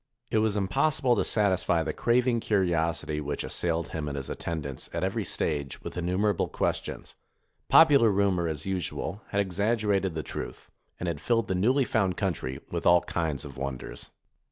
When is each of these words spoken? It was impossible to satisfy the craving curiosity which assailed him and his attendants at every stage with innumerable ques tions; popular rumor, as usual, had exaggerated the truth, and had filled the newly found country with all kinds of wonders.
It 0.31 0.39
was 0.39 0.57
impossible 0.57 1.15
to 1.15 1.23
satisfy 1.23 1.83
the 1.83 1.93
craving 1.93 2.39
curiosity 2.39 3.21
which 3.21 3.43
assailed 3.43 3.89
him 3.89 4.07
and 4.07 4.17
his 4.17 4.31
attendants 4.31 4.89
at 4.93 5.03
every 5.03 5.23
stage 5.23 5.79
with 5.83 5.95
innumerable 5.95 6.47
ques 6.47 6.77
tions; 6.81 7.15
popular 7.69 8.09
rumor, 8.09 8.47
as 8.47 8.65
usual, 8.65 9.21
had 9.27 9.39
exaggerated 9.39 10.15
the 10.15 10.23
truth, 10.23 10.71
and 10.99 11.05
had 11.05 11.21
filled 11.21 11.47
the 11.47 11.53
newly 11.53 11.85
found 11.85 12.17
country 12.17 12.59
with 12.71 12.87
all 12.87 13.01
kinds 13.01 13.45
of 13.45 13.57
wonders. 13.57 14.09